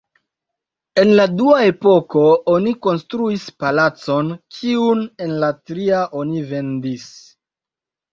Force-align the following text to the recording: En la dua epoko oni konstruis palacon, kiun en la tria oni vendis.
En 0.99 1.09
la 1.17 1.25
dua 1.41 1.57
epoko 1.71 2.23
oni 2.53 2.73
konstruis 2.85 3.43
palacon, 3.63 4.31
kiun 4.55 5.05
en 5.27 5.35
la 5.45 5.51
tria 5.69 6.01
oni 6.23 6.43
vendis. 6.55 7.05